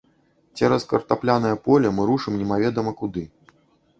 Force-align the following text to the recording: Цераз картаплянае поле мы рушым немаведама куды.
Цераз 0.59 0.85
картаплянае 0.93 1.51
поле 1.67 1.91
мы 1.97 2.07
рушым 2.11 2.39
немаведама 2.41 2.97
куды. 3.03 3.23